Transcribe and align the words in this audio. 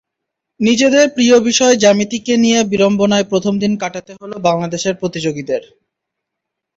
নিজেদের 0.59 1.05
প্রিয় 1.15 1.35
বিষয় 1.49 1.75
জ্যামিতিকে 1.77 2.33
নিয়ে 2.37 2.59
বিড়ম্বনায় 2.71 3.29
প্রথম 3.31 3.53
দিন 3.59 3.73
কাটাতে 3.81 4.11
হলো 4.21 4.35
বাংলাদেশের 4.47 4.93
প্রতিযোগীদের। 5.01 5.61